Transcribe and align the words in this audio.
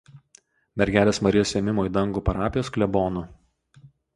Mergelės 0.81 1.19
Marijos 1.27 1.53
Ėmimo 1.61 1.85
į 1.91 1.93
dangų 1.99 2.25
parapijos 2.31 2.73
klebonu. 2.79 3.25